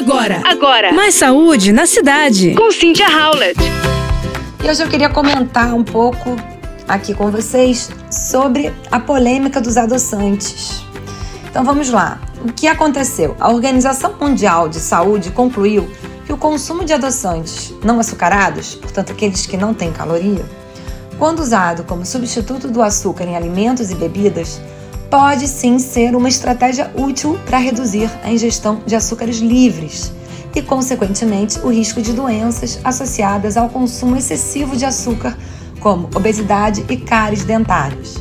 [0.00, 2.54] Agora, agora, mais saúde na cidade.
[2.54, 3.60] Com Cynthia Howlett.
[4.64, 6.36] E hoje eu queria comentar um pouco
[6.88, 10.82] aqui com vocês sobre a polêmica dos adoçantes.
[11.50, 12.18] Então vamos lá.
[12.42, 13.36] O que aconteceu?
[13.38, 15.86] A Organização Mundial de Saúde concluiu
[16.24, 20.46] que o consumo de adoçantes não açucarados, portanto aqueles que não têm caloria,
[21.18, 24.62] quando usado como substituto do açúcar em alimentos e bebidas,
[25.10, 30.12] pode sim ser uma estratégia útil para reduzir a ingestão de açúcares livres
[30.54, 35.36] e, consequentemente, o risco de doenças associadas ao consumo excessivo de açúcar,
[35.80, 38.16] como obesidade e cáries dentárias.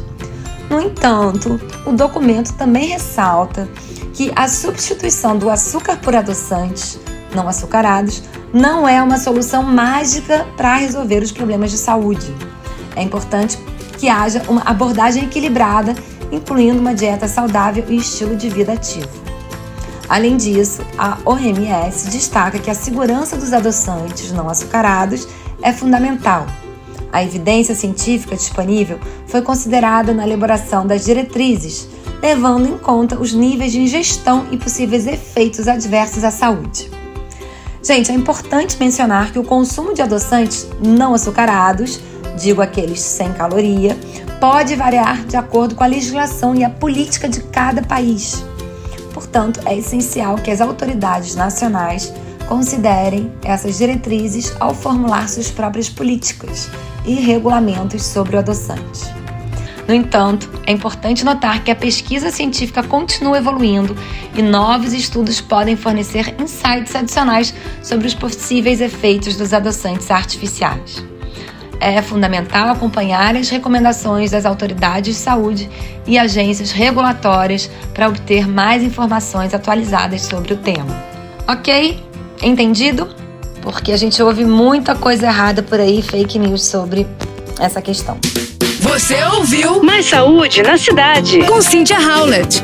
[0.69, 3.69] No entanto, o documento também ressalta
[4.13, 6.99] que a substituição do açúcar por adoçantes
[7.33, 12.33] não açucarados não é uma solução mágica para resolver os problemas de saúde.
[12.95, 13.57] É importante
[13.97, 15.95] que haja uma abordagem equilibrada
[16.31, 19.09] incluindo uma dieta saudável e estilo de vida ativo.
[20.07, 25.27] Além disso, a OMS destaca que a segurança dos adoçantes não açucarados
[25.61, 26.47] é fundamental.
[27.11, 31.87] A evidência científica disponível foi considerada na elaboração das diretrizes,
[32.21, 36.89] levando em conta os níveis de ingestão e possíveis efeitos adversos à saúde.
[37.81, 41.99] Gente, é importante mencionar que o consumo de adoçantes não açucarados,
[42.37, 43.97] digo aqueles sem caloria,
[44.39, 48.43] pode variar de acordo com a legislação e a política de cada país.
[49.13, 52.13] Portanto, é essencial que as autoridades nacionais
[52.47, 56.69] considerem essas diretrizes ao formular suas próprias políticas
[57.05, 59.13] e regulamentos sobre o adoçante.
[59.87, 63.95] No entanto, é importante notar que a pesquisa científica continua evoluindo
[64.35, 71.03] e novos estudos podem fornecer insights adicionais sobre os possíveis efeitos dos adoçantes artificiais
[71.79, 75.69] é fundamental acompanhar as recomendações das autoridades de saúde
[76.05, 80.95] e agências regulatórias para obter mais informações atualizadas sobre o tema.
[81.47, 82.03] Ok?
[82.41, 83.07] Entendido?
[83.61, 87.05] Porque a gente ouve muita coisa errada por aí, fake news sobre
[87.59, 88.17] essa questão.
[88.79, 92.63] Você ouviu Mais Saúde na Cidade com Cynthia Howlett.